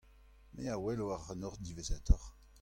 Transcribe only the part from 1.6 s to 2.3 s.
diwezhatoc'h.